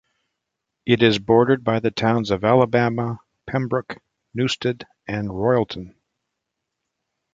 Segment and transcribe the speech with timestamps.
[0.87, 3.97] It is bordered by the Towns of Alabama, Pembroke,
[4.33, 5.93] Newstead, and Royalton.